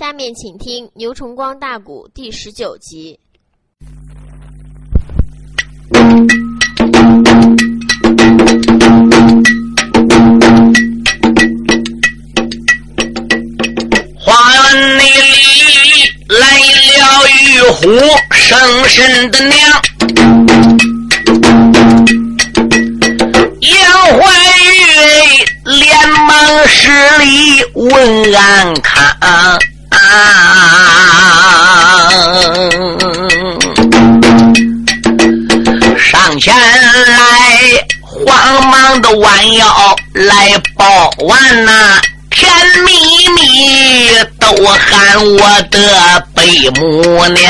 [0.00, 3.20] 下面请听《牛崇光大鼓》第十九集。
[14.16, 15.02] 花园里
[16.28, 16.38] 来
[16.96, 17.84] 了玉虎
[18.32, 18.58] 生
[18.88, 19.82] 身的娘，
[23.60, 24.24] 杨怀
[24.64, 26.88] 玉连忙施
[27.18, 29.60] 礼问安康。
[38.90, 42.52] 忙的弯腰来报完呐，甜
[42.84, 47.48] 蜜蜜都喊我的贝母娘，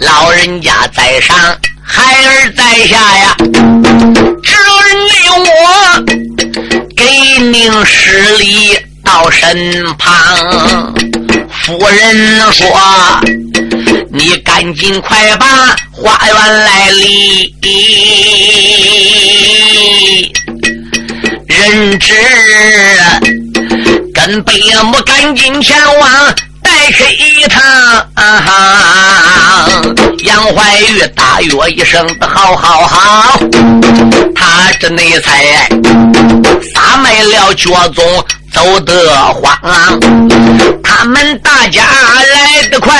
[0.00, 1.36] 老人家在上，
[1.80, 3.36] 孩儿在下呀，
[4.42, 4.56] 侄
[5.04, 6.02] 女我
[6.96, 8.76] 给您施礼。
[9.04, 10.94] 到身旁，
[11.50, 12.66] 夫人说
[14.14, 15.46] ：“你赶紧快把
[15.90, 17.54] 花园来理，
[21.46, 22.12] 人质
[24.12, 27.62] 跟贝母赶紧前往带去一趟。”
[30.24, 33.40] 杨怀玉大约一声：“好好好！”
[34.36, 35.66] 他这内才
[36.74, 38.04] 撒卖了脚踪。
[38.52, 39.58] 走得慌，
[40.84, 42.91] 他们大家来得快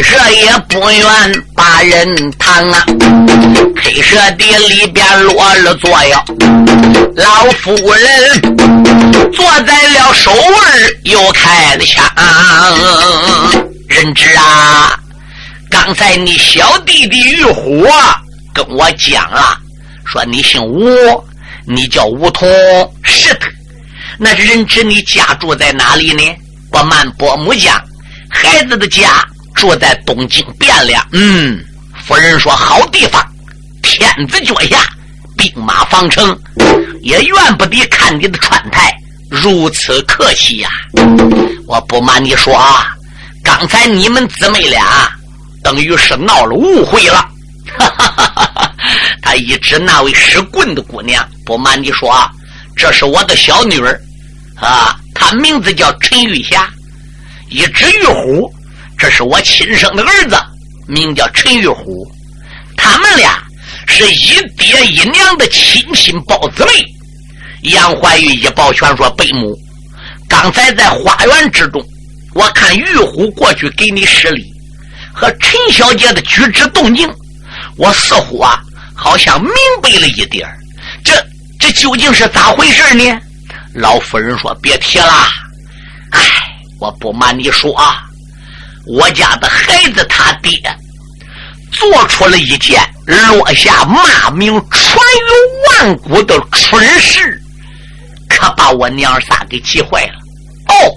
[0.00, 2.84] ，K 社也不愿把人谈啊。
[3.76, 6.24] K 社的里边落了座哟，
[7.16, 8.40] 老夫人
[9.30, 12.02] 坐在了首位，又开了枪。
[13.88, 14.98] 人质啊，
[15.70, 17.86] 刚才你小弟弟玉虎
[18.54, 19.58] 跟我讲了，
[20.06, 20.88] 说你姓吴，
[21.66, 22.48] 你叫吴桐，
[23.02, 23.40] 是的。
[24.18, 26.22] 那人质你家住在哪里呢？
[26.70, 27.82] 不瞒伯母讲，
[28.30, 29.26] 孩子的家
[29.60, 31.06] 住在东京汴梁。
[31.12, 31.62] 嗯，
[32.02, 33.22] 夫人说好地方，
[33.82, 34.78] 天子脚下，
[35.36, 36.34] 兵马方城，
[37.02, 38.90] 也怨不得看你的川台
[39.30, 40.70] 如此客气呀。
[41.66, 42.88] 我不瞒你说啊，
[43.44, 45.06] 刚才你们姊妹俩
[45.62, 47.28] 等于是闹了误会了。
[47.78, 48.72] 哈哈哈哈！
[49.20, 52.30] 他一直那位使棍的姑娘，不瞒你说啊，
[52.74, 54.00] 这是我的小女儿。
[54.56, 56.66] 啊，她名字叫陈玉霞，
[57.50, 58.52] 一只玉虎，
[59.00, 60.36] 这是我亲生的儿子，
[60.86, 62.06] 名叫陈玉虎。
[62.76, 63.42] 他们俩
[63.88, 66.84] 是一爹一娘的亲亲胞姊妹。
[67.62, 69.58] 杨怀玉一抱拳说：“贝母，
[70.28, 71.82] 刚才在花园之中，
[72.34, 74.44] 我看玉虎过去给你施礼，
[75.14, 77.08] 和陈小姐的举止动静，
[77.76, 78.60] 我似乎啊，
[78.94, 79.50] 好像明
[79.82, 80.46] 白了一点
[81.02, 81.12] 这
[81.58, 83.18] 这究竟是咋回事呢？”
[83.72, 85.26] 老夫人说：“别提了，
[86.10, 86.20] 哎，
[86.78, 88.02] 我不瞒你说啊，
[88.86, 90.60] 我家的孩子他爹
[91.72, 97.40] 做出了一件落下骂名、传于万古的蠢事，
[98.28, 100.14] 可把我娘仨给气坏了。
[100.68, 100.94] 哦，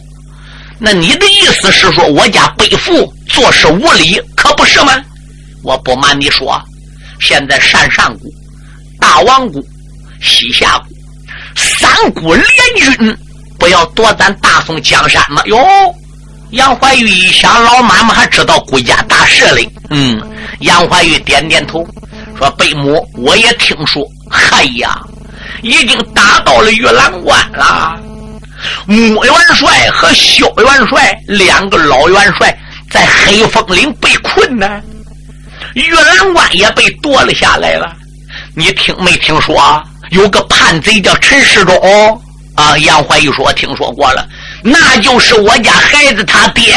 [0.80, 4.94] 那你的意思是说，我家背负做事无礼，可不是吗？
[5.64, 6.62] 我不瞒你说，
[7.20, 8.34] 现在山上谷、
[9.00, 9.66] 大王谷、
[10.22, 10.86] 西夏谷。”
[11.56, 12.46] 三股联
[12.76, 13.18] 军
[13.60, 15.44] 不要夺咱大宋江山吗？
[15.46, 15.58] 哟，
[16.54, 19.68] 杨怀玉一想，老妈妈还知道顾家大事嘞。
[19.90, 20.22] 嗯，
[20.60, 21.86] 杨怀玉点点头，
[22.38, 25.00] 说：“贝母，我也听说，嗨呀，
[25.64, 28.00] 已经打到了玉兰关了。
[28.86, 32.56] 穆元帅和萧元帅两个老元帅
[32.90, 34.80] 在黑风岭被困呢，
[35.74, 37.92] 玉兰关也被夺了下来了。
[38.56, 39.56] 你听没听说？”
[40.12, 42.22] 有个叛贼叫陈世忠
[42.54, 42.78] 啊！
[42.78, 44.28] 杨怀玉说：“我听说过了，
[44.64, 46.74] 那就是我家孩子他爹，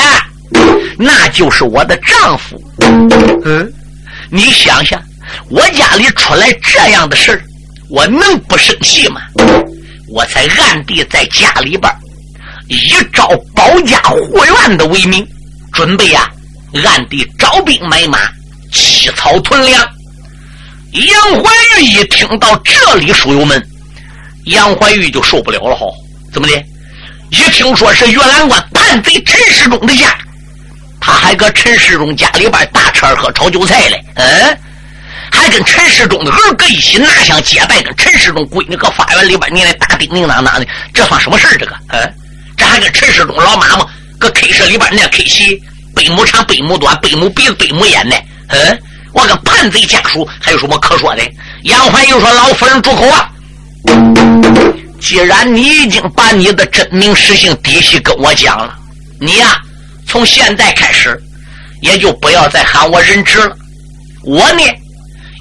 [0.98, 2.60] 那就是我的丈夫。
[3.44, 3.72] 嗯，
[4.30, 5.00] 你想想，
[5.48, 7.42] 我家里出来这样的事儿，
[7.88, 9.20] 我能不生气吗？
[10.08, 11.92] 我才暗地在家里边
[12.68, 15.26] 以招保家护院的为名，
[15.72, 16.28] 准备呀，
[16.84, 18.18] 暗地招兵买马，
[18.72, 19.86] 起草屯粮。”
[20.92, 23.62] 杨怀玉一听到这里，书友们，
[24.46, 25.76] 杨怀玉就受不了了。
[25.76, 25.84] 哈，
[26.32, 26.54] 怎么的？
[27.30, 30.16] 一听说是岳兰关叛贼陈世忠的家，
[31.00, 34.04] 他还搁陈世忠家里边大吃喝炒韭菜嘞。
[34.14, 34.58] 嗯，
[35.30, 42.14] 还跟陈世忠的儿搁一起拿香结拜，跟陈世忠闺女搁花园里边你来打叮叮当当的，这算什么事这个，嗯，
[42.56, 43.86] 这还跟陈世忠老妈妈
[44.18, 45.60] 搁 K 社里边那 K 戏，
[45.94, 48.16] 背母长，背母短，背母鼻子，背母眼呢？
[48.48, 48.78] 嗯。
[49.12, 51.22] 我个叛贼家属还有什么可说的？
[51.62, 53.30] 杨怀又说：“老夫人住口啊！
[55.00, 58.74] 既然你已经把你的真名实姓底细跟我讲了，
[59.20, 59.60] 你呀，
[60.06, 61.18] 从现在开始，
[61.80, 63.56] 也就不要再喊我人质了。
[64.24, 64.62] 我呢，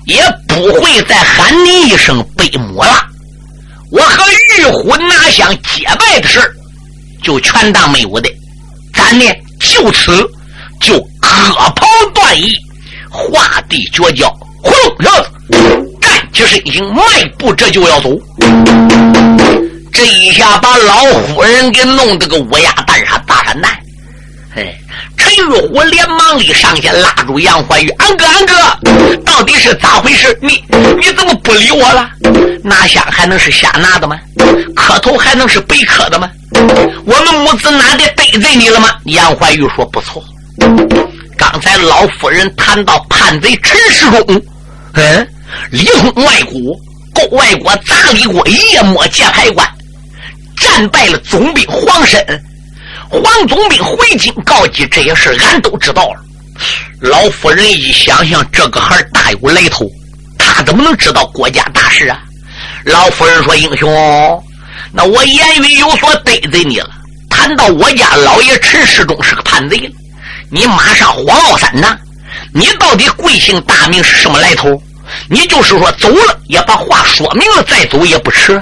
[0.05, 3.07] 也不会再喊你一声贝母了。
[3.91, 4.23] 我和
[4.59, 6.39] 玉虎拿香结拜的事
[7.23, 8.29] 就全当没有的。
[8.93, 9.25] 咱呢，
[9.59, 10.15] 就此
[10.79, 11.29] 就割
[11.75, 12.55] 袍断义，
[13.09, 14.27] 画地绝交。
[14.61, 17.03] 呼隆小子，站起身形，迈
[17.37, 18.09] 步这就要走。
[19.95, 23.71] 这一下把老夫人给弄得个乌鸦蛋上大山蛋。
[24.53, 24.75] 哎，
[25.15, 28.53] 陈玉虎连忙里上前拉住杨怀玉：“安哥，安哥，
[29.25, 30.38] 到底是咋回事？
[30.42, 30.62] 你
[31.00, 32.09] 你怎么不理我了？
[32.62, 34.19] 拿香还能是瞎拿的吗？
[34.75, 36.30] 磕头还能是白磕的吗？
[37.06, 40.21] 我们母子哪得得罪你了吗？”杨怀玉说：“不错，
[41.38, 44.41] 刚才老夫人谈到叛贼陈世忠，
[44.95, 45.27] 嗯，
[45.71, 46.53] 里通外国，
[47.13, 49.68] 够外国砸里国夜摸界牌关，
[50.55, 52.23] 战败了总兵黄申。”
[53.09, 56.19] 黄总兵回京告急，这些事俺都知道了。
[57.01, 59.85] 老夫人一想想，这个孩大有来头，
[60.37, 62.19] 他怎么能知道国家大事啊？
[62.85, 64.43] 老夫人说：“英雄，
[64.91, 66.89] 那我言语有所得罪你了。
[67.29, 69.91] 谈到我家老爷陈世忠是个叛贼，
[70.49, 71.97] 你马上黄傲山呐！
[72.53, 74.81] 你到底贵姓大名是什么来头？
[75.29, 78.61] 你就是说走了，也把话说明了，再走也不迟。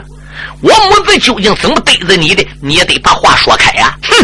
[0.63, 2.43] 我母子究竟怎么对着你的？
[2.61, 3.95] 你也得把话说开呀！
[4.01, 4.15] 哼！”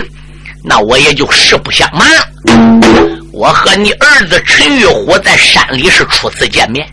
[0.64, 2.28] 那我也就实不相瞒了，
[3.32, 6.86] 我和你儿子陈玉虎在山里是初次见面，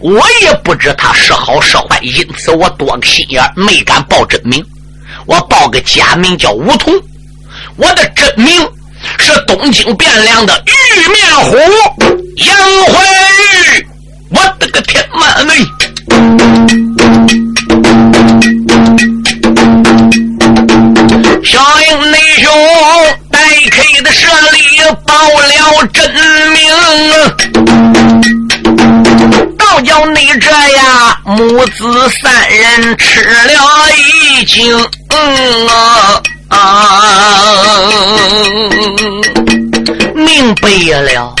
[0.00, 4.64] 我也不知他是好是坏，因此我多个心眼，没敢报真名。
[5.24, 6.92] 我报个假名叫梧桐，
[7.76, 8.68] 我的真名
[9.18, 11.56] 是东京汴梁的玉面虎
[12.36, 12.56] 杨
[12.86, 13.04] 怀
[13.74, 13.86] 玉。
[14.30, 14.65] 我的
[32.98, 36.20] 吃了一惊啊！
[40.14, 40.68] 明白
[41.00, 41.34] 了，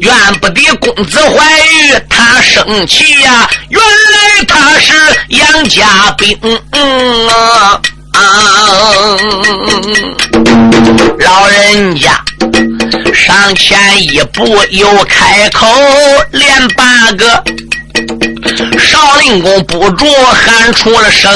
[0.00, 4.92] 怨不得公子怀玉他生气呀，原来他是
[5.28, 6.38] 杨家兵
[7.28, 7.80] 啊！
[11.18, 12.22] 老人家
[13.12, 15.66] 上前一步又开口，
[16.30, 17.42] 连八个
[18.78, 21.30] 少林公不住喊出了声：“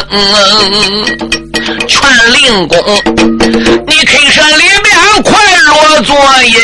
[1.87, 2.01] 全
[2.33, 2.77] 令公，
[3.87, 5.33] 你开车里边快
[5.67, 6.59] 落座耶！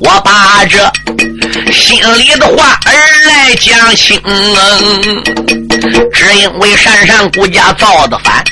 [0.00, 0.92] 我把这
[1.72, 2.92] 心里的话儿
[3.26, 4.20] 来讲清。”
[6.12, 8.44] 只因为山上顾家造的反，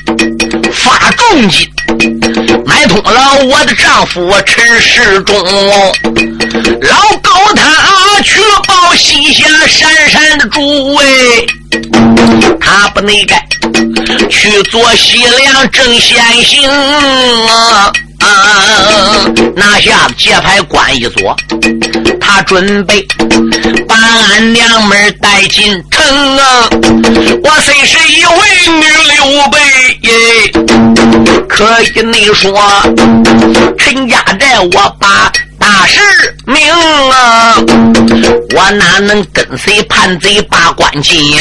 [0.73, 1.71] 发重金
[2.65, 5.37] 买通了我的丈夫陈世忠，
[6.83, 11.47] 老高他去报西夏山山的诸位，
[12.61, 13.39] 他不内干
[14.31, 17.93] 去做西凉正先行啊！
[19.57, 21.37] 拿下界牌关一座，
[22.21, 23.07] 他准备
[23.89, 26.69] 把俺娘们带进城啊！
[27.43, 28.33] 我虽是一位
[28.79, 29.59] 女刘备，
[31.49, 32.53] 可以你说
[33.79, 36.00] 陈家寨我把大事
[36.47, 36.73] 明
[37.11, 37.57] 啊！
[38.55, 41.37] 我哪能跟随叛贼把关进？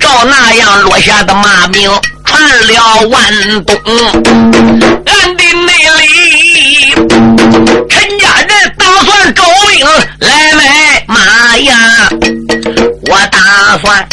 [0.00, 1.90] 照那样落下的骂名。
[2.42, 2.74] 传了
[3.08, 3.22] 万
[3.64, 3.72] 东，
[5.06, 5.70] 俺的内
[6.00, 6.92] 里，
[7.88, 9.86] 陈家人打算招兵
[10.18, 12.08] 来买马呀！
[13.08, 14.04] 我打算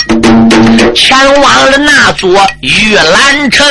[0.93, 2.29] 前往了那座
[2.61, 3.65] 玉兰城，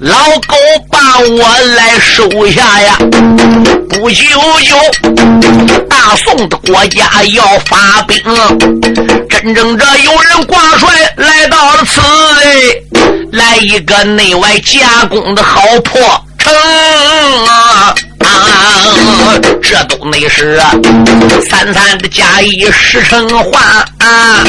[0.00, 0.14] 老
[0.46, 0.54] 狗
[0.90, 2.98] 把我来收下呀！
[3.88, 4.26] 不久
[4.62, 4.76] 就
[5.88, 8.22] 大宋的国家要发兵，
[9.30, 12.85] 真正这有人挂帅来到了此地。
[13.60, 16.00] 一个内外夹攻的好破
[16.38, 16.52] 城
[17.46, 17.94] 啊！
[19.62, 20.70] 这都那是啊，
[21.48, 24.44] 三三的假意实成话啊！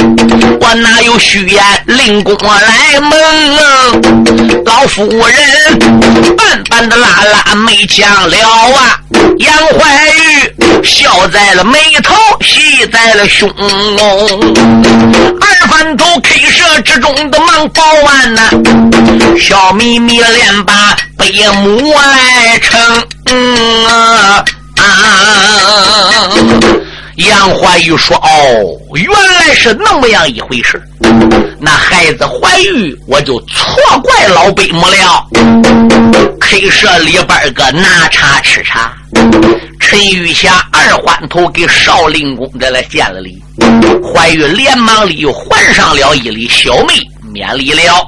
[0.61, 4.63] 我哪有虚言令公来蒙？
[4.65, 5.79] 老夫人
[6.35, 8.99] 半半的拉拉没讲了啊！
[9.39, 13.49] 杨怀玉笑在了眉头，喜在了胸。
[15.41, 18.49] 二番头 K 社之中的忙报完呐，
[19.39, 20.95] 笑眯眯连把
[21.27, 22.79] 北母来称。
[23.85, 24.45] 啊
[24.77, 26.31] 啊！
[27.17, 30.81] 杨怀玉说：“哦，原来是那么样一回事。
[31.59, 35.27] 那孩子怀孕，我就错怪老伯母了。
[36.39, 38.93] K 社里边儿个拿茶吃茶。
[39.81, 43.41] 陈玉霞二环头给少林公这来见了礼，
[44.01, 46.93] 怀玉连忙里又还上了一礼，小妹
[47.33, 48.05] 免礼了。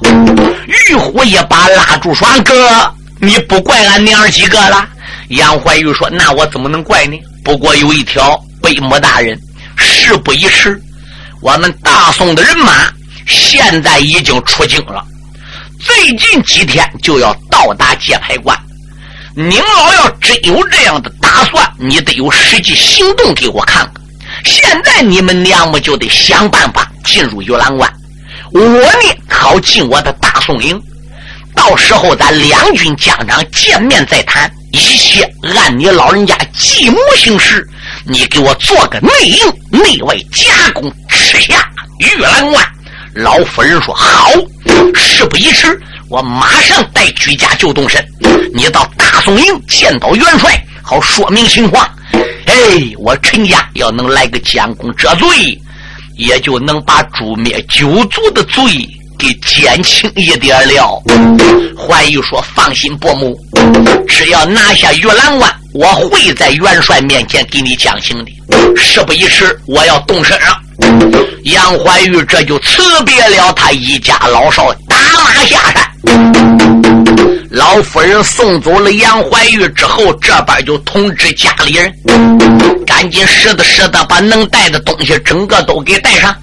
[0.88, 4.88] 玉虎一把拉住说：“哥，你不怪俺娘几个了？”
[5.30, 7.22] 杨怀玉说：“那我怎么能怪你？
[7.44, 9.40] 不过有一条，北母大人，
[9.78, 10.82] 事不宜迟，
[11.42, 12.92] 我们大宋的人马
[13.28, 15.04] 现在已经出京了，
[15.80, 18.58] 最近几天就要到达界牌关。”
[19.36, 23.94] 您老要真有这样的打算，你得有实际行动给我看看。
[24.44, 27.90] 现在你们娘们就得想办法进入玉兰关，
[28.52, 30.82] 我呢好进我的大宋营。
[31.54, 37.68] 到时候咱两军将长见面再谈，一切按你老人家计谋行事。
[38.06, 42.66] 你给我做个内应，内外夹攻，吃下玉兰关。
[43.14, 44.32] 老夫人说好，
[44.96, 45.80] 事不宜迟。
[46.08, 48.04] 我马上带居家就动身，
[48.54, 51.88] 你到大宋营见到元帅，好说明情况。
[52.46, 52.56] 哎，
[52.98, 55.28] 我陈家要能来个将功折罪，
[56.16, 58.64] 也就能把诛灭九族的罪
[59.20, 61.04] 给减轻一点了。
[61.78, 63.38] 怀玉说：“放心，伯母，
[64.08, 68.32] 只要拿下玉兰关，我会在元帅面前给你讲情的。
[68.76, 70.58] 事不宜迟，我要动身了。”
[71.44, 76.79] 杨怀玉这就辞别了他一家老少，打马下山。
[77.50, 81.92] 老夫人送走了杨怀玉之后，这边就通知家里人，
[82.86, 86.36] 赶紧拾掇拾掇，把能带的东西整个都给带上，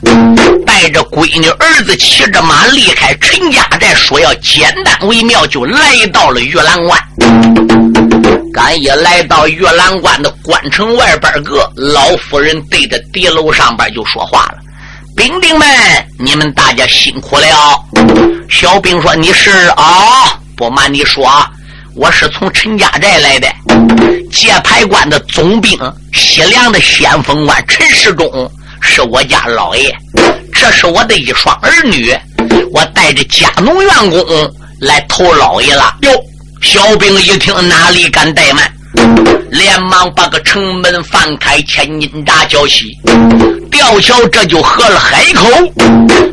[0.66, 7.00] 带着闺女儿子骑着马离开陈家寨，说要简单为妙，就来到了玉兰关。
[8.52, 14.56] 赶一来到玉兰关的关城外边个，老夫人对着敌楼上边就说话了。
[15.16, 15.68] 兵丁们，
[16.18, 17.46] 你们大家辛苦了。
[18.50, 21.50] 小兵说：“你是啊，不瞒你说啊，
[21.94, 23.46] 我是从陈家寨来的，
[24.32, 25.78] 界牌关的总兵，
[26.14, 29.94] 西凉的先锋官陈世忠是我家老爷。
[30.50, 32.10] 这是我的一双儿女，
[32.72, 34.24] 我带着家奴员工
[34.80, 36.10] 来投老爷了。”哟，
[36.62, 38.72] 小兵一听，哪里敢怠慢？
[39.50, 42.96] 连忙把个城门翻开，千斤闸交起，
[43.76, 45.46] 吊桥这就喝了海口。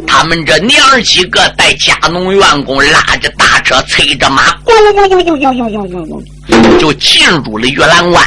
[0.07, 8.23] 他们这娘儿几个带家农员工，拉着大车，催着马，咕噜咕噜噜噜就进入了玉兰关。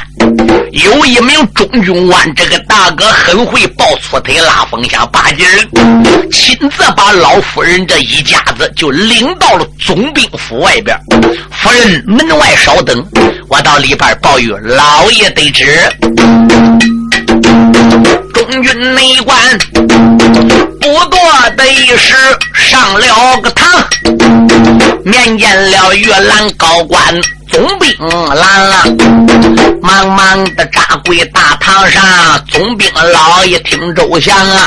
[0.72, 5.66] 有一名中军官，这个大哥很会抱粗腿、拉风箱、拔劲人，
[6.30, 10.94] 亲自把老夫人这一家子就领到了总兵府外边。
[11.50, 13.02] 夫人，门外稍等，
[13.48, 15.66] 我到里边报与老爷得知。
[18.48, 19.36] 中军内官
[20.80, 21.18] 不多
[21.56, 22.14] 的一时
[22.54, 23.68] 上了个堂，
[25.04, 27.02] 面见了越南高官。
[27.50, 28.96] 总兵郎
[29.80, 32.04] 忙忙的扎跪大堂上，
[32.48, 34.66] 总兵老爷听周详啊，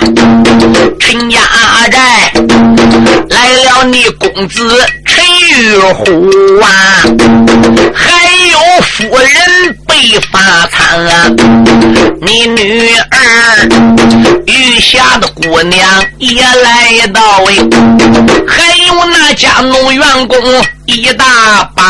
[0.99, 1.39] 陈家
[1.91, 2.31] 寨
[3.29, 6.29] 来了，你公子陈玉虎
[6.61, 6.67] 啊，
[7.93, 8.11] 还
[8.51, 11.29] 有夫人被发惨啊，
[12.21, 13.69] 你女儿
[14.45, 17.55] 玉霞的姑娘也来到哎，
[18.47, 20.37] 还有那家农员工。
[20.91, 21.85] 一大帮，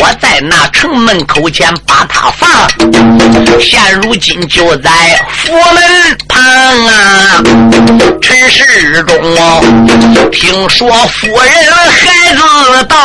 [0.00, 2.68] 我在那城门口前把他放，
[3.60, 4.90] 现如今就在
[5.36, 7.40] 府门旁啊。
[8.20, 9.22] 陈世忠，
[10.32, 12.97] 听说夫人孩子到。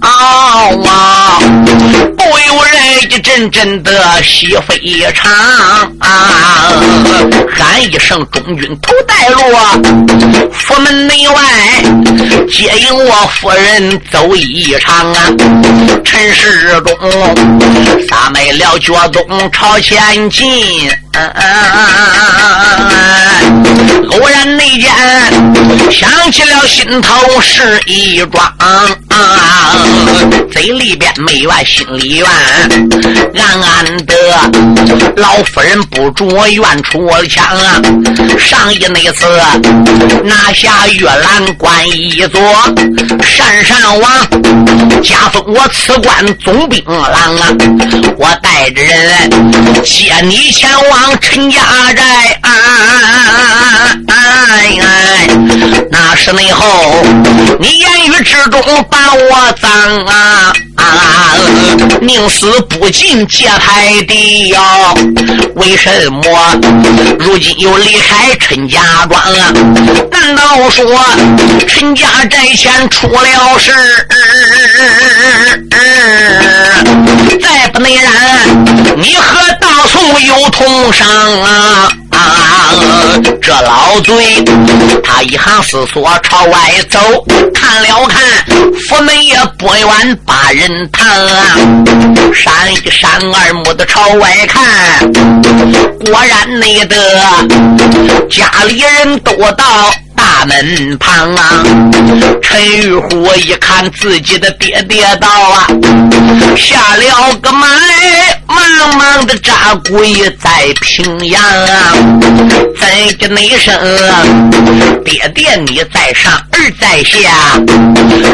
[0.00, 1.38] 啊！
[2.16, 4.78] 不由人一阵阵的喜非
[5.14, 5.30] 常
[6.00, 6.72] 啊！
[7.56, 9.38] 喊一声中军头带路，
[10.52, 11.34] 府门内外
[12.50, 15.30] 接应我夫人走一场啊！
[16.04, 16.96] 陈世忠
[18.08, 20.90] 撒迈了脚踪朝前进，
[24.10, 24.90] 偶然那间
[25.90, 28.52] 想起了心头是一桩。
[30.52, 32.28] 嘴里边没怨，心里怨，
[33.34, 34.14] 暗暗的。
[35.16, 37.80] 老夫人不住怨出我的枪啊！
[38.38, 39.26] 上一那次
[40.24, 42.40] 拿下月兰关一座
[43.22, 44.10] 山上王，
[45.02, 47.48] 加封我此关总兵郎啊！
[48.18, 49.30] 我带着人
[49.82, 51.60] 接你前往陈家
[51.94, 52.50] 寨，哎
[54.08, 55.28] 哎，
[55.90, 57.04] 那是内后，
[57.60, 58.60] 你言语之中
[58.90, 59.70] 把我脏
[60.06, 60.52] 啊！
[60.76, 60.84] 啊！
[62.00, 64.58] 宁死不进界牌地哟。
[65.54, 66.22] 为什么
[67.18, 69.52] 如今又离开陈家庄啊？
[70.10, 70.84] 难道说
[71.66, 73.72] 陈家寨前出了事？
[77.42, 78.12] 再不能然，
[78.96, 81.06] 你和大宋有同上
[81.42, 81.88] 啊！
[83.40, 84.44] 这老贼，
[85.02, 86.58] 他一行思索朝外
[86.90, 86.98] 走，
[87.54, 88.22] 看了看
[88.88, 91.56] 府门也不远，把人谈啊，
[92.34, 95.12] 闪一闪二目的朝外看，
[96.00, 96.96] 果然内得
[98.28, 99.92] 家里人都到。
[100.26, 101.62] 大门旁啊，
[102.42, 105.68] 陈玉虎一看自己的爹爹到啊，
[106.56, 111.92] 下了个马来，忙忙的扎跪在平阳啊，
[112.80, 113.72] 再叫那声
[115.04, 117.30] 爹爹你在上，儿在下，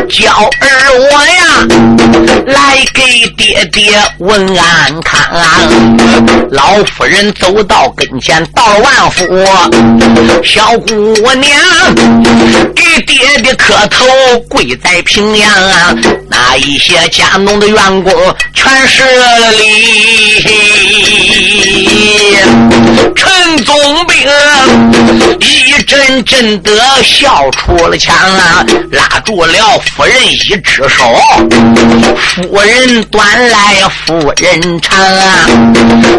[0.09, 0.33] 叫
[0.63, 0.69] 儿
[0.99, 1.67] 我呀
[2.47, 5.21] 来给爹爹问安康。
[6.51, 9.27] 老夫人走到跟前，到万福，
[10.43, 11.53] 小姑娘。
[12.75, 14.07] 给爹爹磕头，
[14.49, 15.95] 跪在平阳啊！
[16.29, 18.13] 那一些家奴的员工
[18.55, 19.03] 全是
[19.51, 20.43] 礼。
[23.15, 23.75] 陈总
[24.07, 24.17] 兵
[25.41, 26.71] 一阵阵的
[27.03, 31.19] 笑出了腔啊，拉住了夫人一只手。
[32.19, 35.47] 夫人端来夫人尝啊，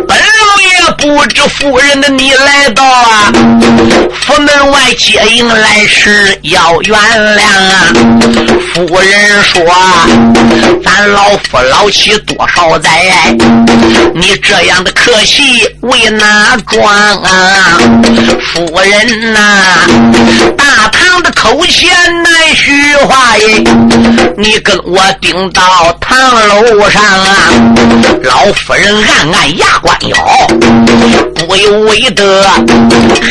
[0.07, 3.31] 本老爷不知夫人的你来到啊，
[4.13, 5.53] 府门外接应。
[5.53, 6.97] 来时要原
[7.37, 7.93] 谅啊！
[8.87, 9.63] 夫人说
[10.83, 12.89] ：“咱老夫老妻多少载，
[14.13, 17.79] 你这样的客气为哪桩啊？”
[18.43, 19.39] 夫人呐，
[20.57, 21.91] 大堂的口前
[22.23, 23.63] 难虚话耶，
[24.35, 25.61] 你跟我顶到
[25.99, 26.17] 堂
[26.47, 27.49] 楼上啊！
[28.23, 30.17] 老夫人暗暗牙关咬，
[31.35, 32.43] 不由为得，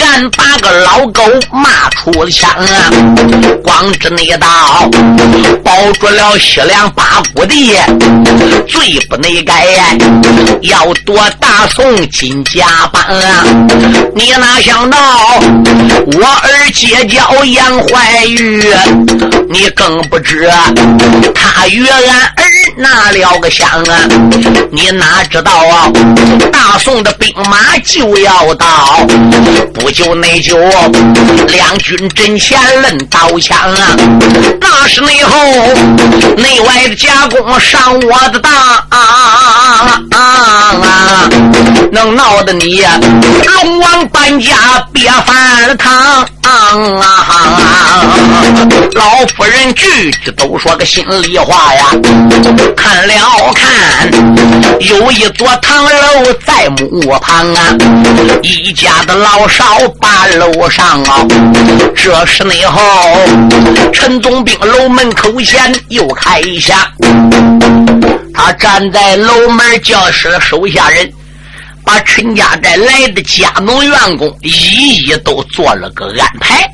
[0.01, 2.13] 俺把个老狗骂出。
[2.17, 2.91] 我的枪啊，
[3.65, 4.89] 光知那道
[5.65, 7.57] 保住了西凉八股的，
[8.69, 9.67] 罪不内改，
[10.61, 13.45] 要夺大宋金家邦啊！
[14.15, 14.99] 你哪想到
[16.07, 18.63] 我儿结交杨怀玉，
[19.49, 20.49] 你更不知
[21.35, 22.33] 他与俺儿
[22.77, 24.09] 拿了个香啊！
[24.71, 25.91] 你哪知道啊？
[26.53, 29.01] 大宋的兵马就要到，
[29.75, 30.57] 不久内就
[31.49, 31.97] 两军。
[32.15, 33.97] 阵前抡刀枪啊，
[34.61, 35.33] 那是内后
[36.37, 38.53] 内外的夹攻上我的当
[38.91, 41.29] 啊啊！
[41.91, 42.83] 能闹得你
[43.47, 44.55] 龙王搬家
[44.93, 46.77] 别翻了堂啊！
[48.95, 51.87] 老夫人句句都说个心里话呀，
[52.77, 53.15] 看了
[53.55, 54.11] 看，
[54.81, 57.77] 有一座唐楼在墓旁啊，
[58.43, 59.65] 一家的老少
[60.01, 61.27] 把楼上啊。
[61.95, 62.81] 这时内后，
[63.93, 66.91] 陈总兵楼门口前又开一下，
[68.35, 71.11] 他站在楼门叫示手下人，
[71.85, 76.69] 把陈家寨来的家农员工一一都做了个安排。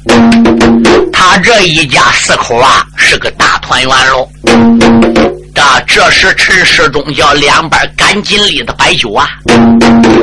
[1.12, 5.37] 他这一家四口啊，是个大团圆喽。
[5.58, 5.82] 啊！
[5.86, 9.28] 这时陈世忠叫两边赶紧里的摆酒啊，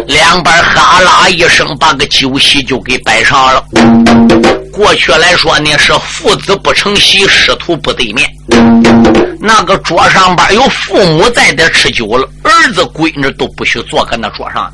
[0.07, 3.63] 两边哈啦一声把个酒席就给摆上了。
[4.71, 8.29] 过去来说呢，是父子不成席，师徒不对面。
[9.39, 14.71] 那个桌上边有父母在这吃酒了，儿子闺女都不许坐搁那桌上。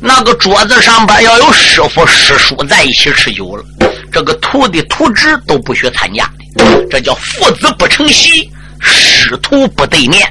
[0.00, 3.64] 那个桌子上边要有师傅师叔在一起吃酒了，
[4.12, 6.86] 这个徒弟徒侄都不许参加的。
[6.90, 8.50] 这叫父子不成席。
[8.82, 10.28] 师徒不对面，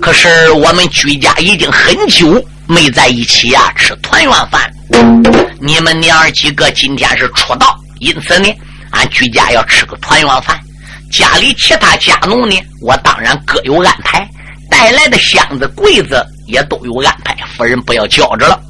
[0.00, 4.72] 可是我们居家已经很久没在一起呀，吃团圆饭。
[5.60, 8.48] 你们娘儿几个今天是出道，因此呢，
[8.90, 10.58] 俺居家要吃个团圆饭。
[11.10, 14.28] 家里其他家奴呢，我当然各有安排，
[14.70, 17.36] 带来的箱子、柜子也都有安排。
[17.56, 18.60] 夫人不要叫着了。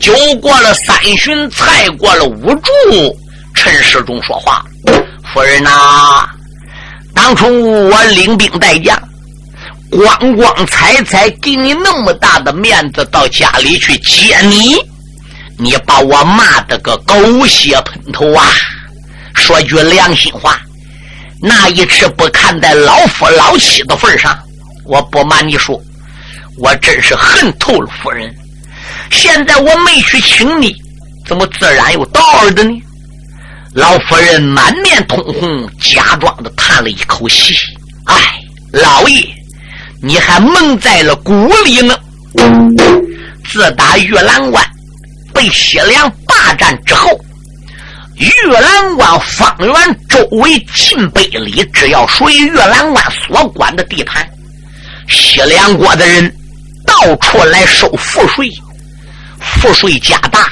[0.00, 3.14] 酒过了三巡，菜过了五盅，
[3.54, 4.64] 陈世忠说话
[5.32, 6.28] ：“夫人呐。”
[7.24, 7.46] 当初
[7.88, 9.00] 我领兵带将，
[9.90, 14.74] 光光彩彩给你那么大的面子，到家里去接你，
[15.56, 18.44] 你把我骂得个狗血喷头啊！
[19.34, 20.60] 说句良心话，
[21.40, 24.36] 那一次不看在老夫老妻的份上，
[24.84, 25.80] 我不瞒你说，
[26.58, 28.34] 我真是恨透了夫人。
[29.12, 30.74] 现在我没去请你，
[31.24, 32.82] 怎么自然有道儿的呢？
[33.74, 37.54] 老夫人满面通红，假装的叹了一口气
[38.04, 38.14] ：“哎，
[38.70, 39.26] 老爷，
[40.02, 41.98] 你还蒙在了鼓里呢。
[43.44, 44.62] 自打玉兰关
[45.32, 47.18] 被西凉霸占之后，
[48.18, 49.74] 玉兰关方圆
[50.06, 54.26] 周围近百里，只要属于玉兰关所管的地盘，
[55.08, 56.30] 西凉国的人
[56.86, 58.50] 到处来收赋税，
[59.40, 60.46] 赋税加大，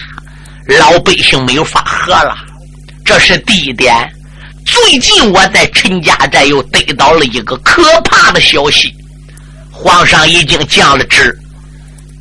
[0.79, 2.35] 老百姓没有法喝了。
[3.11, 3.93] 这是第一点。
[4.65, 8.95] 最近我在陈家寨又得到了一个可怕的消息，
[9.73, 11.37] 皇上已经降了旨，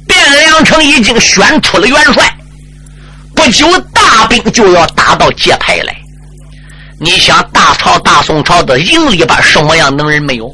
[0.08, 2.36] 汴梁城已经选出了元帅，
[3.36, 5.96] 不久大兵就要打到界牌来。
[7.00, 10.52] 你想大曹大宋朝的营里边什么样能人没有？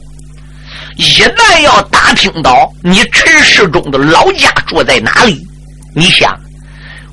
[0.98, 5.48] 一旦要打听到你陈世忠的老家住在哪里，
[5.96, 6.38] 你想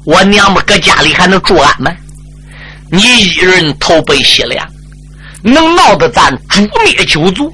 [0.05, 1.93] 我娘们搁家里还能住安吗？
[2.95, 4.69] 你一人投奔西凉，
[5.43, 7.51] 能闹得咱诛灭九族？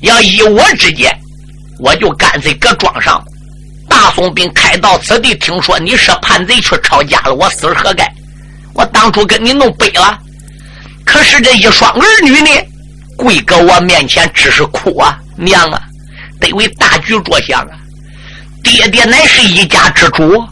[0.00, 1.14] 要依我之见，
[1.78, 3.22] 我就干脆搁庄上。
[3.90, 8.10] 大宋兵开到此地，听说你是叛贼，去抄家了，我死而何该？
[8.72, 10.18] 我当初跟你弄背了，
[11.04, 12.50] 可是这一双儿女呢，
[13.18, 15.82] 跪搁我面前，只是哭啊，娘啊，
[16.40, 17.76] 得为大局着想啊！
[18.62, 20.42] 爹爹乃是一家之主，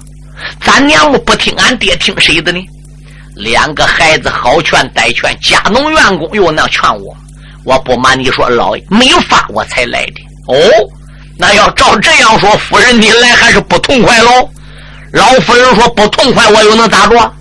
[0.60, 2.60] 咱娘们不听俺爹，听谁的呢？
[3.36, 7.14] 两个孩子好劝歹劝，家农员工又那劝我，
[7.64, 10.14] 我不瞒你说，老爷没法我才来的。
[10.48, 10.56] 哦，
[11.38, 14.48] 那要照这样说，夫人你来还是不痛快喽？
[15.12, 17.32] 老夫人说不痛快，我又能咋着？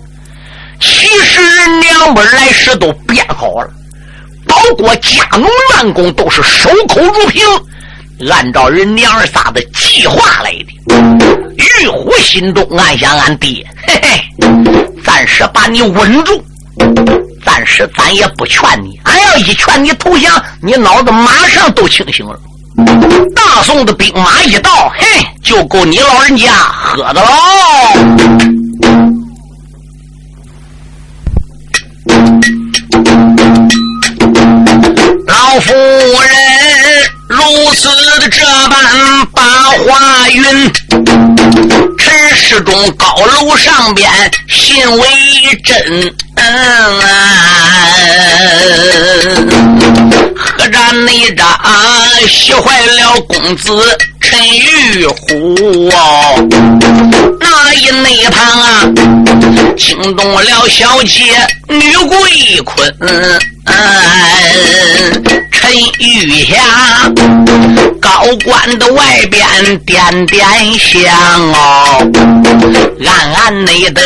[0.80, 3.70] 其实人娘们来时都编好了，
[4.46, 7.42] 包括家农员工都是守口如瓶，
[8.30, 10.66] 按照人娘儿仨的计划来的。
[11.56, 14.45] 玉虎心中暗想：俺爹，嘿嘿。
[15.06, 16.44] 暂时把你稳住，
[17.44, 18.98] 暂时咱也不劝你。
[19.04, 22.36] 俺要一劝你投降，你脑子马上都清醒了。
[23.36, 25.06] 大宋的兵马一到，嘿，
[25.44, 27.28] 就够你老人家喝的喽。
[35.28, 36.28] 老夫人
[37.28, 37.38] 如
[37.74, 37.88] 此
[38.20, 40.44] 的这般把话云。
[42.36, 44.08] 市中高楼上边
[44.48, 45.08] 信为
[45.64, 46.14] 真，
[50.36, 51.48] 何战内战
[52.28, 56.46] 喜坏了公子陈玉虎哦，
[57.40, 58.84] 那一内旁啊
[59.76, 61.34] 惊动了小姐
[61.68, 62.94] 女桂坤。
[65.50, 66.54] 陈玉霞，
[68.00, 68.10] 高
[68.44, 70.44] 官的外边点点
[70.78, 71.12] 香
[71.52, 72.08] 哦，
[73.04, 74.00] 暗暗内得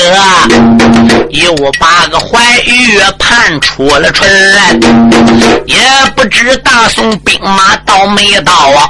[1.28, 4.72] 又把个怀玉盼出了春来，
[5.66, 5.76] 也
[6.16, 8.88] 不知大宋兵马到没到啊？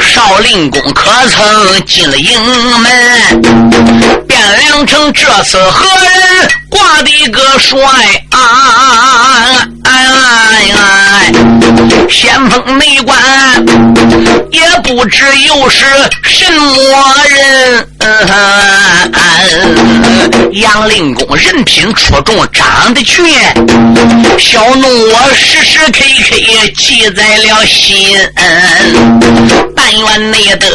[0.00, 2.40] 少林宫可曾进了营
[2.80, 3.42] 门？
[4.28, 7.78] 汴梁城这次何人挂的个帅
[8.30, 9.64] 啊？
[12.08, 13.16] 先锋内官
[14.50, 15.84] 也不知又是
[16.24, 16.74] 什么
[17.28, 17.86] 人。
[20.50, 23.24] 杨令公人品出众，长得俊，
[24.36, 26.36] 小奴我时时刻刻
[26.76, 28.18] 记在了心。
[29.76, 30.66] 但愿内得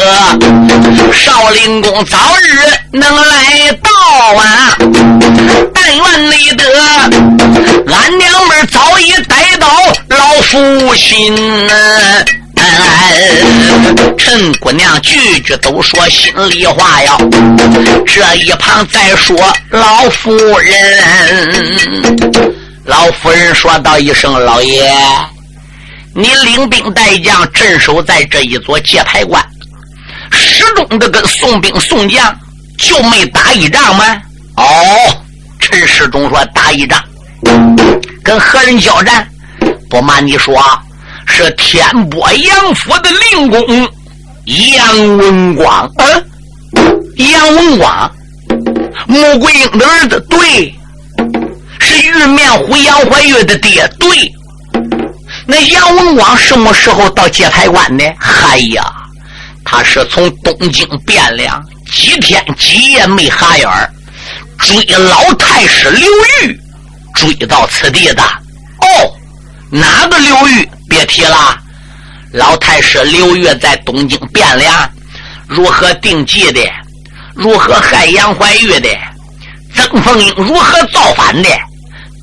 [1.12, 2.48] 少林公早日
[2.94, 3.90] 能来到
[4.38, 4.78] 啊！
[5.96, 6.64] 但愿内得
[7.88, 9.68] 俺娘们早已逮到
[10.10, 11.34] 老夫心。
[14.18, 17.18] 陈姑娘句句都说心里话呀，
[18.06, 19.38] 这一旁再说
[19.70, 22.52] 老夫人，
[22.86, 24.92] 老夫人说道一声：“老爷，
[26.14, 29.44] 你领兵带将镇守在这一座界牌关，
[30.32, 32.36] 始终的跟宋兵宋将
[32.78, 34.22] 就没打一仗吗？”
[34.58, 34.64] 哦，
[35.65, 37.04] 陈世忠说：“打一仗，
[38.23, 39.28] 跟何人交战？
[39.89, 40.56] 不瞒你说。”
[41.28, 43.89] 是天波杨府的令公
[44.45, 46.25] 杨文广，嗯，
[47.17, 48.12] 杨文广，
[49.08, 50.73] 穆桂英的儿子，对，
[51.80, 54.32] 是玉面虎杨怀玉的爹，对。
[55.47, 58.06] 那杨文广什么时候到界牌关的？
[58.19, 58.86] 嗨呀，
[59.65, 61.60] 他是从东京汴梁
[61.91, 63.91] 几天几夜没哈眼儿，
[64.65, 66.10] 追老太师刘
[66.41, 66.60] 玉，
[67.13, 68.23] 追到此地的。
[68.23, 69.13] 哦，
[69.69, 70.67] 哪个刘玉？
[70.89, 71.56] 别提了，
[72.32, 74.89] 老太师刘玉在东京汴梁，
[75.47, 76.62] 如何定计的？
[77.36, 78.89] 如何害杨怀玉的？
[79.75, 81.49] 曾凤英如何造反的？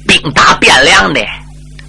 [0.09, 1.21] 兵打汴梁的？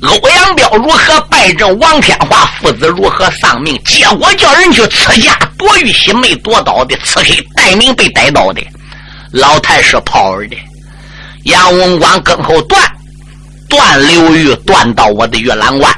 [0.03, 8.61] 欧阳彪如何败阵，王天华父子如何丧命，结果叫人去刺家夺玉玺没夺到的，刺黑戴明被逮到的，
[9.33, 10.55] 老太师跑儿的，
[11.45, 12.79] 杨文广跟后断，
[13.67, 15.91] 断刘玉断到我的月兰关，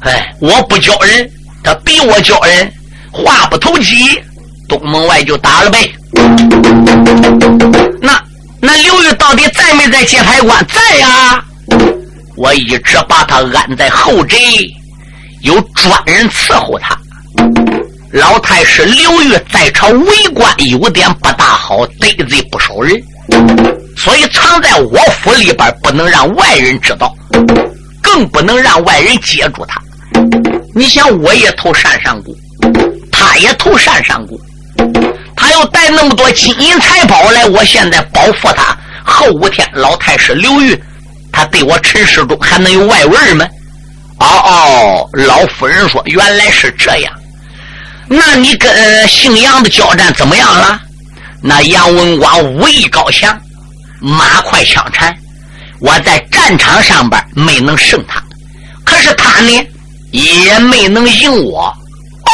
[0.00, 1.26] 哎，我不叫人，
[1.64, 2.70] 他逼我叫人，
[3.10, 4.20] 话不投机，
[4.68, 5.90] 东门外就打了呗。
[8.02, 8.22] 那
[8.60, 10.66] 那刘玉到底在没在接牌关？
[10.66, 11.42] 在呀。
[12.36, 14.36] 我一直把他安在后宅，
[15.40, 16.94] 有专人伺候他。
[18.16, 22.98] 老太师刘玉在朝为官有点不大好，得罪不少人，
[23.94, 27.14] 所以藏在我府里边，不能让外人知道，
[28.02, 29.78] 更不能让外人接住他。
[30.74, 32.34] 你想，我也投山上谷，
[33.12, 34.40] 他也投山上谷，
[35.36, 38.74] 他要带那么多金银财宝来，我现在保护他。
[39.04, 40.82] 后五天，老太师刘玉。
[41.30, 43.46] 他对我陈世忠还能有外文吗？
[44.20, 47.12] 哦哦，老夫人说原来是这样。
[48.08, 50.80] 那你跟姓杨的交战怎么样了？
[51.42, 53.38] 那杨文广武艺高强，
[54.00, 55.14] 马快枪缠，
[55.80, 58.22] 我在战场上边没能胜他，
[58.84, 59.66] 可是他呢
[60.12, 61.66] 也没能赢我。
[62.24, 62.32] 哦，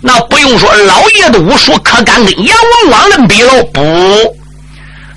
[0.00, 3.62] 那不用说，老爷的武术可敢跟杨文广的比喽？
[3.72, 4.36] 不。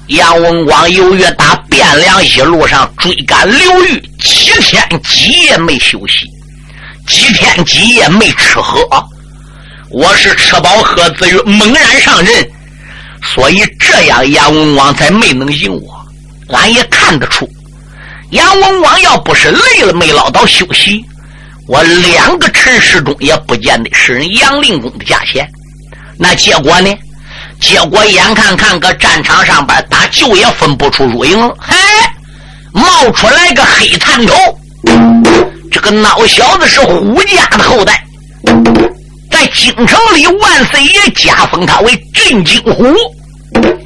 [0.08, 6.28] 杨文广由于打汴梁一路上追赶刘裕，几天几夜没休息，
[7.08, 8.80] 几天几夜没吃喝。
[9.94, 12.34] 我是吃饱喝足，猛然上阵，
[13.22, 16.04] 所以这样杨文广才没能赢我。
[16.50, 17.48] 俺也看得出，
[18.32, 21.06] 杨文广要不是累了没捞到休息，
[21.68, 25.48] 我两个陈世忠也不见得是人杨令公的价钱。
[26.18, 26.92] 那结果呢？
[27.60, 31.78] 结果眼看看个战场上边打就也分不出输赢，嘿，
[32.74, 34.36] 冒出来个黑探头，
[35.72, 38.04] 这个孬小子是胡家的后代，
[39.44, 42.96] 在京城里万岁爷加封他为镇京虎，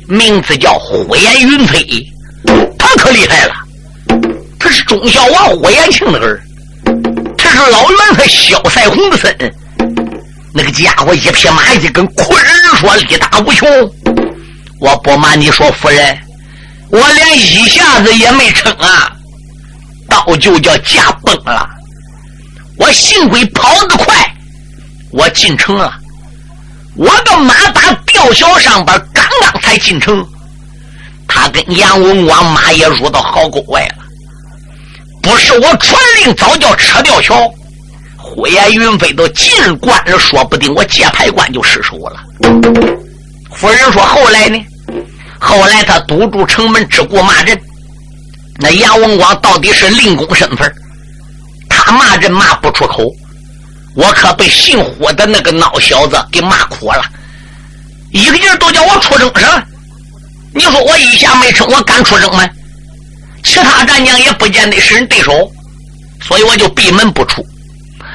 [0.07, 1.83] 名字叫呼延云飞，
[2.77, 3.55] 他可厉害了，
[4.59, 6.39] 他是忠孝王呼延庆的儿，
[7.35, 9.35] 他是老元帅萧赛红的孙。
[10.53, 13.67] 那个家伙一匹马一跟昆人说力大无穷。
[14.79, 16.19] 我不瞒你说，夫人，
[16.91, 19.11] 我连一下子也没撑啊，
[20.07, 21.67] 刀就叫驾崩了。
[22.77, 24.15] 我幸亏跑得快，
[25.17, 25.91] 我进城了。
[26.95, 30.25] 我的马打吊桥上边，刚刚才进城，
[31.27, 34.05] 他跟杨文广马也入到壕沟外了。
[35.21, 37.51] 不是我传令，早叫撤吊桥。
[38.15, 42.21] 呼延云飞都进关了，说不定我接牌关就失手了。
[43.51, 44.63] 夫人说：“后来呢？
[45.39, 47.59] 后来他堵住城门，只顾骂人。
[48.59, 50.71] 那杨文广到底是令公身份，
[51.69, 53.03] 他骂人骂不出口。
[53.97, 57.03] 我可被姓霍的那个孬小子给骂哭了，
[58.11, 59.45] 一个劲儿都叫我出征是
[60.53, 62.47] 你说我一下没成，我敢出征吗？
[63.43, 65.51] 其他战将也不见得是人对手，
[66.21, 67.43] 所以我就闭门不出。”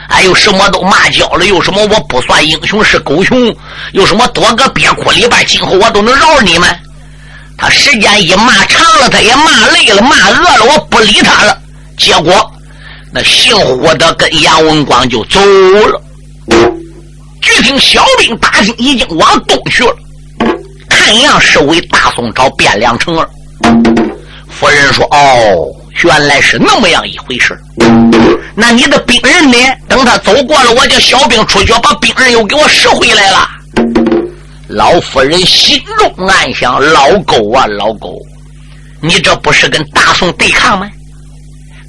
[0.09, 3.55] 还有什么都骂交了，有什么我不算英雄是狗熊，
[3.93, 6.79] 有什么多个憋哭里边，今后我都能饶你们。
[7.57, 11.59] 他时间一骂长了，他也骂累了，骂饿了，我不理他了。
[11.97, 12.53] 结果
[13.13, 16.01] 那姓霍的跟杨文广就走了。
[17.41, 19.97] 据听小兵打听已经往东去了，
[20.89, 23.29] 看样是为大宋找汴梁城了。
[24.49, 25.73] 夫人说：“哦。”
[26.05, 27.57] 原来是那么样一回事
[28.57, 29.57] 那你的兵人呢？
[29.87, 33.49] 等他走过了，我叫小兵出去，把兵人又给我拾回来了。
[34.69, 38.17] 老夫人心中暗想：老狗啊，老狗，
[39.01, 40.91] 你这不是跟大宋对抗吗？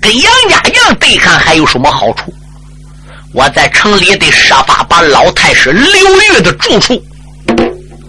[0.04, 2.34] 跟杨家将对抗还有什么好处？
[3.34, 7.02] 我在城里得设法把老太师刘玉的住处，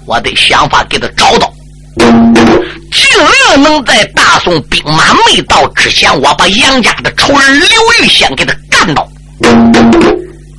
[0.04, 1.50] 我得想法给他找到。
[1.96, 7.68] 尽量能在大宋兵马没到之前，我把杨家的仇人刘
[8.00, 9.08] 玉先给他干到。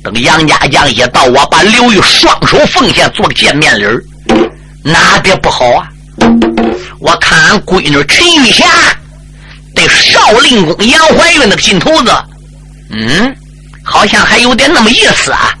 [0.02, 3.84] 等杨家将一到，我把刘玉双手奉献做个见面礼，
[4.82, 5.86] 哪点不好啊？
[6.98, 8.64] 我看俺闺女陈玉霞
[9.76, 12.10] 对少林宫杨怀玉那个劲头子，
[12.90, 13.32] 嗯，
[13.84, 15.52] 好像还有点那么意思啊。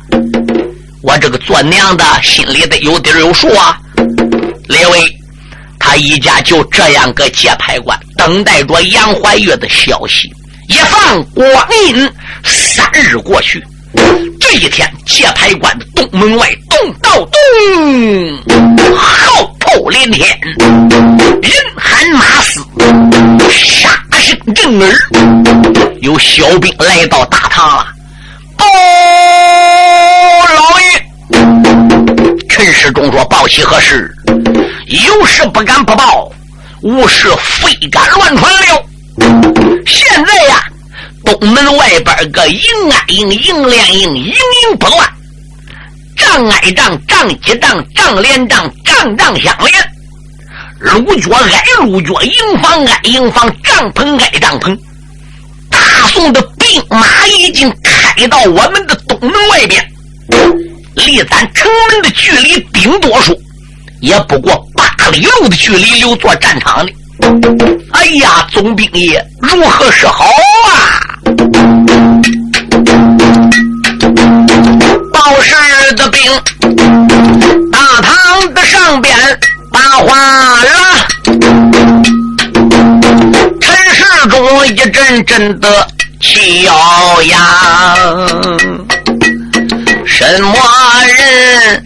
[1.02, 3.78] 我这个做娘的心里得有底儿有数啊，
[4.68, 4.98] 列位。
[5.78, 10.28] 他一家就这样个接牌官，等待着杨怀玉的消息。
[10.68, 11.46] 一放光
[11.86, 12.10] 阴
[12.42, 13.62] 三日过去，
[14.40, 22.60] 这一天接牌官的东门外咚到咚，号炮连天，人喊马嘶，
[23.52, 24.90] 杀声震耳。
[26.00, 27.86] 有小兵来到大堂了。
[28.56, 28.66] 报
[30.52, 31.06] 老爷，
[32.48, 34.12] 陈世忠说：“报喜何事？
[34.88, 36.28] 有事不敢不报，
[36.82, 38.84] 无事非敢乱传了。
[39.86, 40.60] 现在呀，
[41.24, 42.60] 东门外边个营
[42.90, 45.08] 挨营、营连营，营营不乱，
[46.16, 49.85] 仗挨仗，仗接仗，仗连仗，仗仗相连。
[50.78, 54.76] 鹿角挨鹿角，营房挨营房，帐篷挨帐篷。
[55.70, 59.84] 大宋的兵马已经开到我们的东门外边，
[60.94, 63.34] 离咱城门的距离顶多说
[64.00, 66.92] 也不过八里路的距离，留做战场的。
[67.92, 71.00] 哎呀，总兵爷如何是好啊？
[75.12, 76.30] 报事的兵，
[77.72, 79.16] 大堂的上边
[79.76, 80.08] 把话
[80.62, 80.70] 了。
[83.60, 85.86] 陈世忠一阵阵的
[86.22, 87.36] 气咬牙，
[90.06, 90.56] 什么
[91.18, 91.84] 人？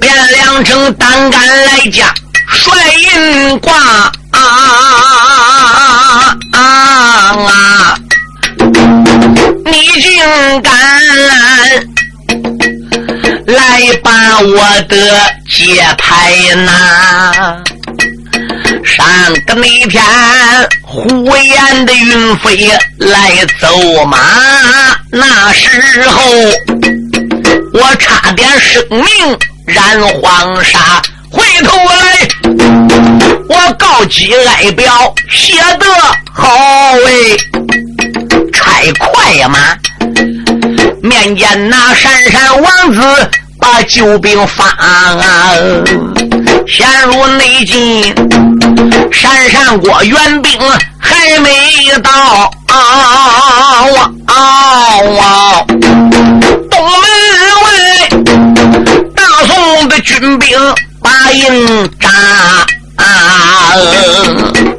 [0.00, 2.14] 汴梁城胆敢来家
[2.48, 3.74] 帅印挂
[4.30, 4.38] 啊
[6.52, 6.60] 啊
[7.48, 7.98] 啊！
[9.64, 10.22] 你竟
[10.62, 10.70] 敢
[13.96, 14.96] 把我的
[15.48, 16.32] 节拍
[16.64, 17.62] 拿？
[18.84, 19.06] 上
[19.46, 20.02] 个那天
[20.82, 24.18] 呼延的云飞来走马，
[25.10, 26.22] 那时候
[27.72, 31.00] 我差点生命染黄沙。
[31.30, 32.28] 回头来，
[33.48, 35.86] 我告急哀表写得
[36.32, 36.48] 好
[37.06, 37.36] 哎，
[38.52, 39.58] 开快呀嘛！
[41.02, 44.64] 面见那山山王子把救兵发，
[46.66, 48.14] 陷入内境，
[49.12, 50.58] 山山国援兵
[50.98, 51.50] 还没
[52.02, 53.84] 到啊！
[56.70, 57.04] 东门
[57.62, 57.68] 外，
[59.14, 60.58] 大宋的军兵。
[61.02, 62.10] 把营扎，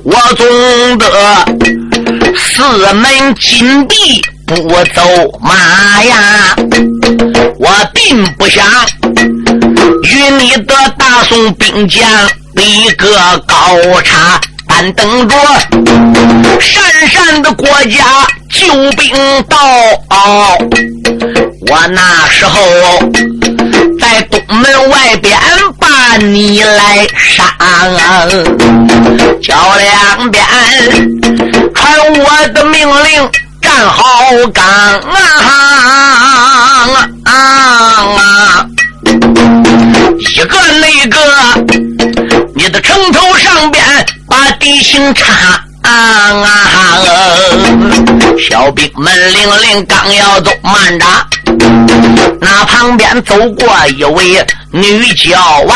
[0.04, 1.04] 我总得
[2.38, 4.56] 四门紧闭不
[4.94, 5.02] 走
[5.42, 6.56] 马呀！
[7.62, 8.66] 我并不想
[10.04, 12.04] 与你的大宋兵将
[12.56, 13.56] 比个高
[14.04, 15.36] 差，但等着
[16.60, 19.14] 善善的国家救兵
[19.48, 19.58] 到，
[21.68, 22.60] 我那时候
[24.00, 25.40] 在东门外边
[25.80, 25.88] 把。
[26.20, 27.56] 你来杀，
[29.42, 30.44] 叫两边
[31.74, 33.30] 传我的命令，
[33.72, 34.04] 站好
[34.54, 34.66] 岗
[35.00, 35.24] 啊！
[37.24, 38.66] 啊！
[40.20, 41.18] 一个那个，
[42.54, 43.82] 你的城头上边
[44.28, 45.64] 把地形插。
[48.50, 51.06] 小兵们领令，刚要走，慢着。
[52.42, 55.76] 那旁边走过一位女娇娃，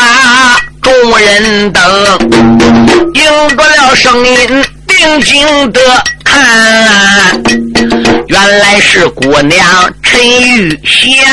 [0.82, 1.82] 众人等
[3.14, 5.80] 应着了声音，定睛的
[6.24, 7.42] 看，
[8.28, 11.24] 原来是姑娘陈玉香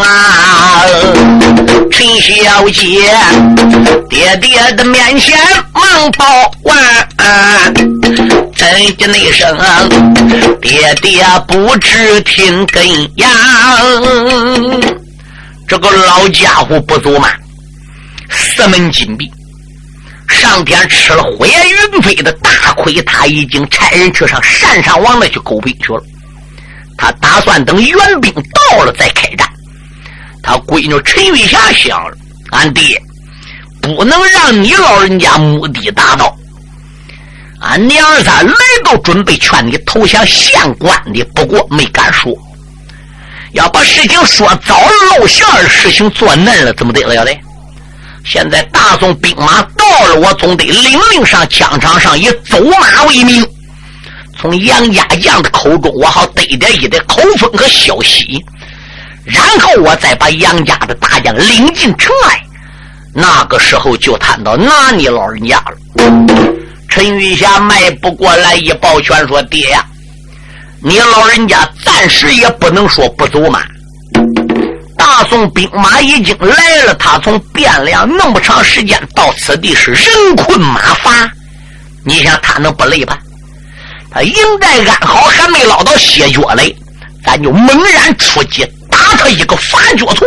[0.00, 0.86] 啊！
[1.90, 3.12] 陈小姐，
[4.08, 5.38] 爹爹的面前
[5.72, 6.76] 忙报完，
[8.56, 9.58] 怎的那声
[10.60, 12.82] 爹爹不知听根
[13.16, 13.28] 呀？
[15.68, 17.28] 这个老家伙不走嘛？
[18.28, 19.30] 四门紧闭，
[20.30, 26.02] 上天吃了火焰云飞的大亏，他已经差人去上山上王那去勾兵去了。
[26.96, 29.46] 他打算等援兵到了再开战。
[30.42, 32.16] 他闺女陈玉霞想了：
[32.50, 33.00] 俺爹
[33.82, 36.34] 不能让你老人家目的达到。
[37.60, 42.32] 俺娘儿仨来都准备劝你投降县官的，不过没敢说。
[43.52, 44.80] 要把事情说早
[45.18, 47.36] 露馅儿，事情做嫩了，怎么得了的？
[48.30, 53.44] 现在大宋兵马到了，我总得领令上疆场上以走马为名，
[54.38, 58.40] 从杨家将的口中，我好得点一点口风和消息，
[59.24, 62.40] 然后我再把杨家的大将领进城来，
[63.12, 65.76] 那个时候就谈到拿你老人家了。
[66.88, 69.84] 陈玉霞迈不过来，一抱拳说：“爹呀。”
[70.82, 73.60] 你老人家暂时也不能说不走嘛。
[75.00, 81.10] 大宋兵马已经来了，他从汴梁那么长时间到此地是人困马乏，
[82.04, 83.18] 你想他能不累吧？
[84.10, 86.76] 他营寨安好，还没捞到歇脚嘞，
[87.24, 90.26] 咱就猛然出击，打他一个反脚图。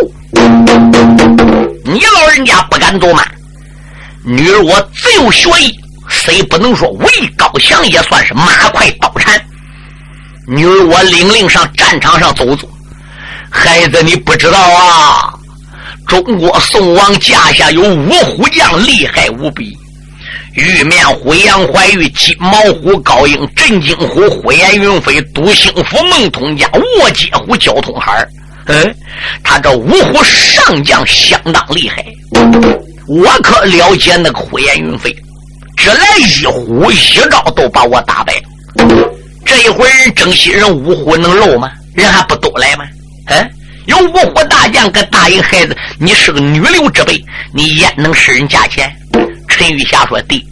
[1.86, 3.24] 你老人家不敢走吗？
[4.26, 5.71] 女儿我自有学艺，
[6.09, 7.07] 虽不能说为
[7.38, 9.39] 高强，也算是马快刀缠。
[10.47, 12.67] 女儿，我领令上战场上走走。
[13.56, 15.32] 孩子，你不知道啊，
[16.08, 19.78] 中国宋王驾下有五虎将，厉害无比。
[20.56, 26.68] 玉面虎、杨怀玉、金毛虎、高英、镇惊虎、火焰云飞、独行虎、孟通家、
[26.99, 28.28] 卧阶虎、焦通海
[28.66, 28.95] 嗯，
[29.43, 32.04] 他这五虎上将相当厉害。
[33.08, 35.16] 我可了解那个火焰云飞，
[35.78, 36.95] 只来一虎一
[37.30, 39.10] 招都把我打败了。
[39.45, 41.70] 这一回人征西人五虎能漏吗？
[41.95, 42.86] 人还不都来吗？
[43.28, 43.51] 嗯，
[43.86, 48.93] 有五虎大将跟答应孩子，你是个女流之辈，你焉能使人价钱？
[49.47, 50.45] 陈玉霞说：“弟，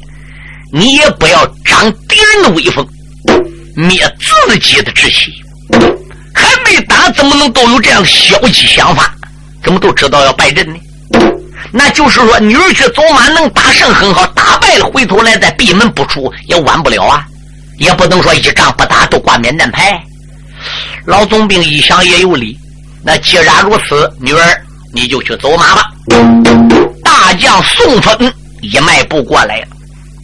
[0.71, 2.87] 你也不要长敌人的威风，
[3.75, 5.33] 灭自己的志气。
[6.33, 9.13] 还没打，怎么能都有这样的消极想法？
[9.63, 10.79] 怎么都知道要败阵呢？
[11.73, 17.25] 那就是说，女儿去走马能打胜很好，打败了回头来再闭门不出也晚不了啊！
[17.77, 20.01] 也不能说一仗不打都挂免战牌。
[21.05, 22.57] 老总兵一想也有理，
[23.03, 24.61] 那既然如此，女儿
[24.93, 25.91] 你就去走马吧。
[27.03, 29.67] 大将宋峰。”一迈步过来了，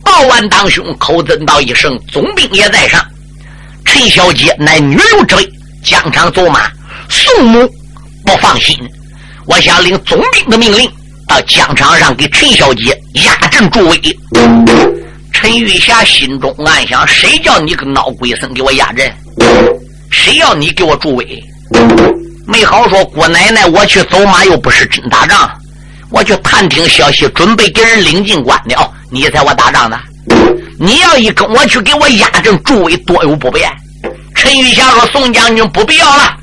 [0.03, 3.03] 报完当兄，口尊道一声：“总兵也在上。”
[3.83, 5.51] 陈小姐乃女流之辈，
[5.83, 6.69] 疆场走马，
[7.09, 7.67] 宋母
[8.23, 8.77] 不放心。
[9.47, 10.87] 我想领总兵的命令，
[11.27, 13.99] 到疆场上给陈小姐压阵助威。
[15.33, 19.11] 陈玉霞心中暗想：谁叫你个闹鬼僧给我压阵？
[20.11, 21.43] 谁要你给我助威？
[22.47, 25.51] 没好说，姑奶奶，我去走马又不是真打仗。
[26.09, 28.89] 我去探听消息，准备给人领进关的哦。
[29.11, 29.99] 你猜我打仗呢？
[30.79, 33.69] 你要一跟我去给我压阵助威，多有不便。
[34.33, 36.37] 陈玉霞说：“宋将军不必要了，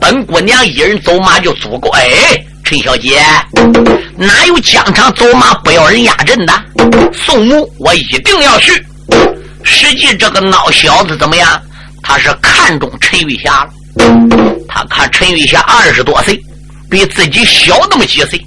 [0.00, 3.20] 本姑娘一人走马就足够。”哎，陈小姐，
[4.16, 6.52] 哪有疆场走马不要人压阵的？
[7.12, 8.84] 宋母，我一定要去。
[9.62, 11.60] 实际这个孬小子怎么样？
[12.02, 13.70] 他是看中陈玉霞了。
[14.68, 16.38] 他看陈玉霞二十多岁，
[16.90, 18.40] 比自己小那么几岁。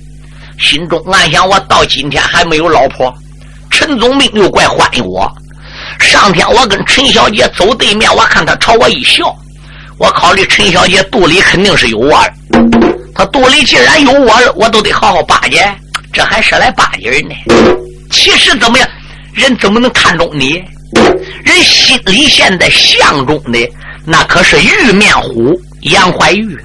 [0.59, 3.13] 心中暗想：我到今天还没有老婆，
[3.71, 5.31] 陈总兵又怪欢迎我。
[5.99, 9.33] 上天我跟陈小姐走对面，我看她朝我一笑，
[9.97, 12.23] 我考虑陈小姐肚里肯定是有我。
[13.15, 15.65] 她肚里既然有我，我都得好好巴结。
[16.11, 17.35] 这还是来巴结人呢？
[18.11, 18.87] 其实怎么样？
[19.33, 20.63] 人怎么能看中你？
[21.45, 23.59] 人心里现在相中的
[24.11, 26.57] 那可是玉面虎杨怀玉，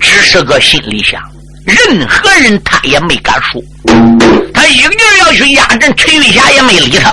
[0.00, 1.20] 只是个心里想。
[1.66, 3.60] 任何人他也没敢说，
[4.54, 7.12] 他一个劲要去压阵，陈玉霞也没理他。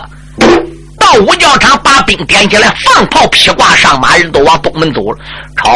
[1.00, 5.18] 到五教场把兵点起来，放炮披挂上马，人都往东门走了。
[5.58, 5.72] 朝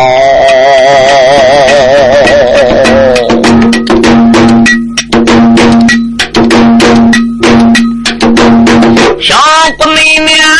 [9.19, 9.35] 小
[9.79, 10.56] 姑娘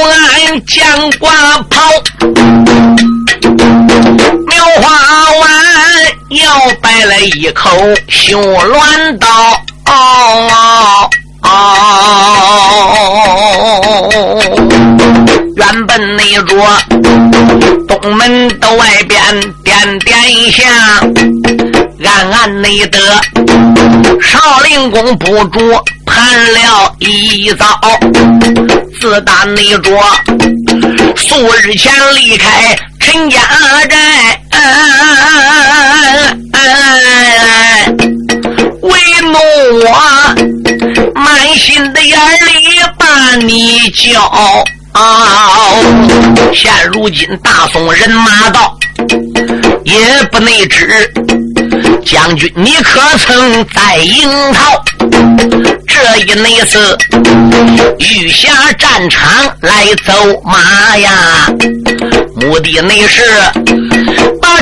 [0.00, 1.30] 背着吊鞍将挂
[1.68, 1.80] 跑，
[4.46, 4.88] 苗花
[5.40, 5.50] 湾。
[6.30, 6.44] 要
[6.80, 7.68] 摆了一口
[8.08, 9.28] 修乱刀，
[9.86, 11.10] 哦
[11.42, 11.50] 哦
[15.56, 16.64] 原本那桌
[17.88, 19.18] 东门的外边
[19.64, 20.16] 点点
[20.52, 20.64] 下，
[22.02, 22.98] 暗暗内得
[24.20, 25.60] 少林公不住
[26.06, 27.66] 盘了一遭，
[29.00, 30.02] 自打那桌
[31.14, 33.38] 数日前离开陈家
[33.88, 34.40] 寨。
[38.82, 38.90] 为
[39.22, 39.38] 奴
[39.84, 40.34] 我
[41.14, 44.64] 满心的眼里把你教，
[46.54, 48.76] 现如今大宋人马到，
[49.84, 49.94] 也
[50.32, 51.12] 不内知
[52.04, 54.82] 将军你可曾在营逃？
[55.86, 56.96] 这一内次
[57.98, 59.28] 御下战场
[59.60, 61.10] 来走马呀，
[62.36, 63.22] 目的内是。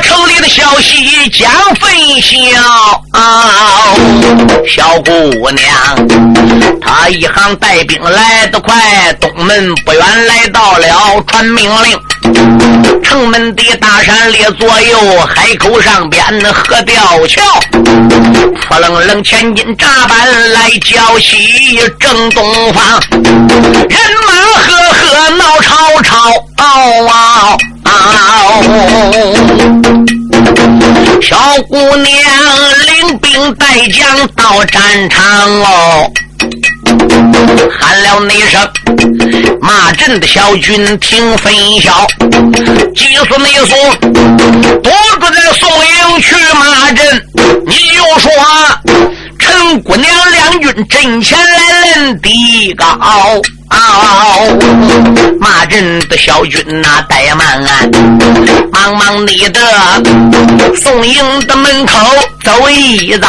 [0.03, 1.90] 城里的消息讲分
[2.20, 3.03] 晓，
[4.66, 5.11] 小姑
[5.51, 5.66] 娘，
[6.80, 16.22] 她一行带兵来得快，东门不远来到了，传命令，城门的大山列左右，海口上边
[16.53, 17.42] 河吊桥，
[17.72, 26.18] 扑棱棱千斤扎板来交西正东方，人马赫赫闹吵吵。
[31.21, 31.37] 小
[31.69, 32.07] 姑娘
[32.87, 35.25] 领兵带将到战场
[35.62, 36.12] 哦，
[37.70, 38.61] 喊了那声
[39.61, 42.07] 骂阵的小军听分晓，
[42.95, 43.76] 急速那说
[44.82, 47.26] 多住在宋营去骂阵，
[47.66, 48.30] 你就说
[49.39, 52.86] 陈姑娘两军阵前来论地高。
[55.39, 57.62] 马阵的小军呐，怠慢，
[58.72, 59.61] 忙忙你的
[60.82, 61.93] 宋营的门口
[62.45, 63.28] 走一遭，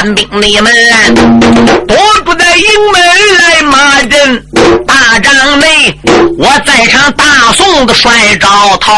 [0.00, 0.72] 官兵你们
[1.86, 1.94] 躲
[2.24, 3.02] 不在营门
[3.36, 4.42] 来马阵，
[4.86, 5.94] 大帐内
[6.38, 8.48] 我在场大宋的帅赵
[8.78, 8.94] 涛，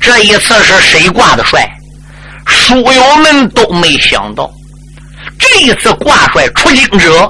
[0.00, 1.68] 这一次是谁挂的帅？
[2.46, 4.48] 书友们都没想到。
[5.36, 7.28] 这一次挂帅出京者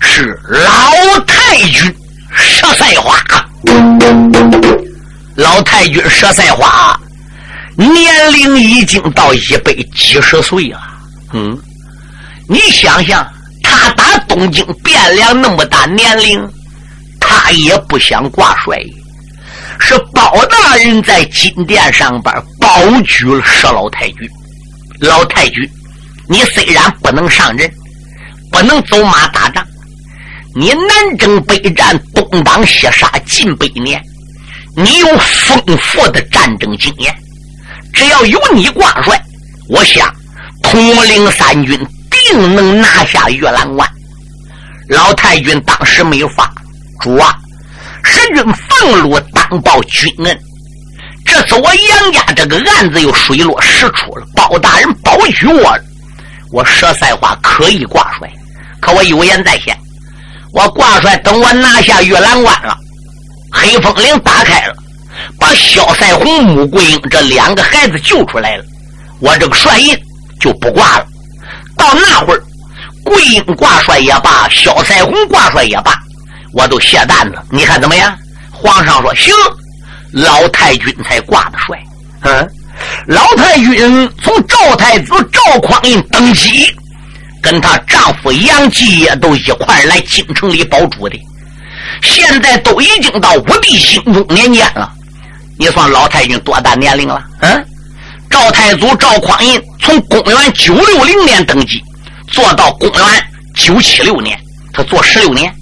[0.00, 1.92] 是老太君
[2.38, 3.20] 佘赛花。
[5.34, 6.96] 老太君佘赛花
[7.76, 10.80] 年龄已经到一百几十岁了。
[11.32, 11.58] 嗯，
[12.48, 13.26] 你想想，
[13.62, 16.46] 他打东京汴梁那么大年龄，
[17.20, 18.78] 他也不想挂帅。
[19.80, 24.28] 是包大人在金殿上边保举了佘老太君。
[25.00, 25.68] 老太君。
[26.28, 27.70] 你虽然不能上阵，
[28.50, 29.66] 不能走马打仗，
[30.54, 34.00] 你南征北战，东挡西杀近百年，
[34.76, 37.14] 你有丰富的战争经验。
[37.92, 39.20] 只要有你挂帅，
[39.68, 40.12] 我想
[40.62, 41.78] 统领三军，
[42.10, 43.88] 定能拿下月兰关。
[44.88, 46.50] 老太君当时没有发
[47.00, 47.34] 主啊，
[48.04, 50.38] 神君俸禄当报军恩。
[51.24, 55.82] 这次我杨家这个案子又水落石出了，包大人保举我了。
[56.50, 58.30] 我佘赛花可以挂帅，
[58.80, 59.74] 可我有言在先，
[60.52, 62.76] 我挂帅等我拿下玉兰关了，
[63.50, 64.74] 黑风岭打开了，
[65.38, 68.64] 把萧赛红、穆桂英这两个孩子救出来了，
[69.20, 69.96] 我这个帅印
[70.40, 71.06] 就不挂了。
[71.76, 72.42] 到那会儿，
[73.04, 75.92] 桂英挂帅也罢，萧赛红挂帅也罢，
[76.52, 77.38] 我都卸担子。
[77.50, 78.16] 你看怎么样？
[78.50, 79.34] 皇上说行，
[80.12, 81.78] 老太君才挂的帅。
[82.22, 82.48] 嗯。
[83.06, 86.66] 老太君从赵太子赵匡胤登基，
[87.42, 91.16] 跟她丈夫杨继业都一块来京城里保主的。
[92.02, 94.90] 现在都已经到武帝兴中年间了，
[95.58, 97.22] 你算老太君多大年龄了？
[97.40, 97.64] 嗯，
[98.30, 101.82] 赵太祖赵匡胤从公元九六零年登基，
[102.28, 103.24] 做到公元
[103.54, 104.38] 九七六年，
[104.72, 105.52] 他做十六年。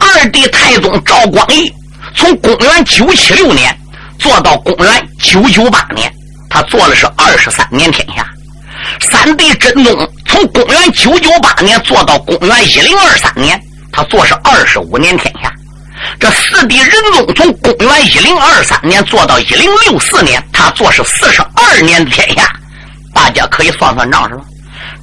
[0.00, 1.72] 二弟太宗赵光义
[2.14, 3.76] 从公元九七六年
[4.18, 6.12] 做到公元九九八年。
[6.50, 8.26] 他做的是二十三年天下，
[9.00, 13.60] 三弟真宗从公元九九八年做到公元一零二三年，
[13.92, 15.52] 他做是二十五年天下。
[16.18, 22.50] 这四弟仁宗从公元一零二三年做到一零六四年，他做是四十二年的天下。
[23.14, 24.42] 大家可以算算账是吧？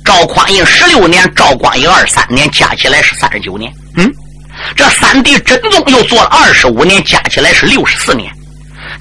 [0.03, 3.71] 赵匡胤十六年，赵光义二三年，加起来是三十九年。
[3.97, 4.11] 嗯，
[4.75, 8.31] 这三弟真宗又做了二十五年，加起来是六十四年。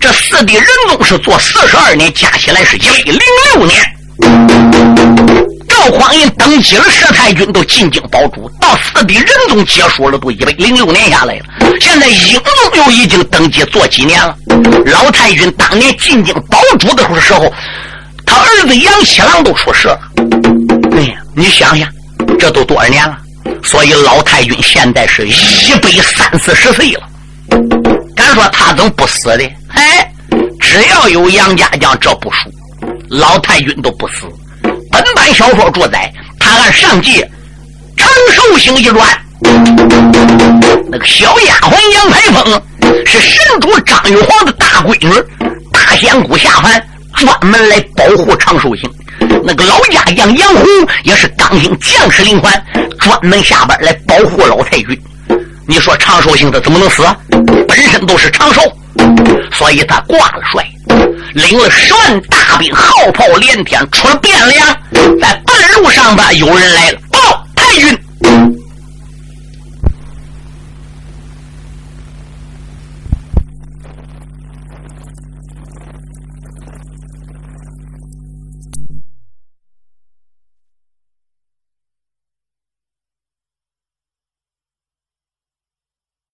[0.00, 3.18] 这四弟仁宗是做四十二年，加起来是一零
[3.54, 3.82] 六年。
[6.62, 11.44] 赵匡胤登基了，佘太君都进京保主，到四弟仁宗结束了，都一百零六年下来了。
[11.80, 14.36] 现在英宗又已经登基做几年了？
[14.86, 17.52] 老太君当年进京保主的时候，
[18.26, 19.98] 他儿子杨七郎都出事了。
[20.92, 21.88] 哎呀，你想想，
[22.38, 23.18] 这都多少年了？
[23.62, 27.08] 所以老太君现在是一百三四十岁了。
[28.14, 29.50] 敢说他怎么不死的？
[29.70, 30.08] 哎，
[30.60, 32.50] 只要有杨家将这部书，
[33.08, 34.26] 老太君都不死。
[34.90, 36.12] 本版小说主宰，
[36.44, 37.26] 他按上界
[37.96, 39.18] 长寿星一传，
[40.90, 42.62] 那个小丫鬟杨排风
[43.06, 45.10] 是神主张玉皇的大闺女，
[45.72, 48.90] 大仙姑下凡专门来保护长寿星。
[49.42, 50.66] 那个老家将杨红
[51.04, 52.62] 也是刚性将士领环，
[52.98, 55.02] 专门下班来保护老太君。
[55.66, 57.02] 你说长寿星他怎么能死？
[57.66, 58.60] 本身都是长寿。
[59.52, 60.66] 所以他挂了帅，
[61.34, 65.20] 领了十万大兵，号炮连天，出了汴梁。
[65.20, 67.98] 在半路上吧有人来了，报太君，